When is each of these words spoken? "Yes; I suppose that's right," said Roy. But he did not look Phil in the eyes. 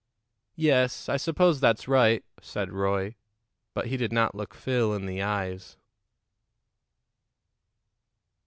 "Yes; 0.55 1.07
I 1.09 1.17
suppose 1.17 1.59
that's 1.59 1.87
right," 1.87 2.25
said 2.41 2.71
Roy. 2.73 3.17
But 3.75 3.85
he 3.85 3.97
did 3.97 4.11
not 4.11 4.33
look 4.33 4.55
Phil 4.55 4.95
in 4.95 5.05
the 5.05 5.21
eyes. 5.21 5.77